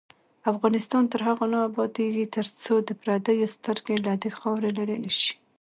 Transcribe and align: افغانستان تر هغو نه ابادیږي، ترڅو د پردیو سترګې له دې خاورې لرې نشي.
افغانستان 0.51 1.03
تر 1.11 1.21
هغو 1.27 1.45
نه 1.53 1.59
ابادیږي، 1.69 2.25
ترڅو 2.35 2.73
د 2.87 2.89
پردیو 3.01 3.53
سترګې 3.55 3.95
له 4.05 4.13
دې 4.21 4.29
خاورې 4.37 4.69
لرې 4.77 4.97
نشي. 5.05 5.31